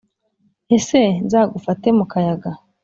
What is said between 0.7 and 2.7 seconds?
ese nzagufate mu kayaga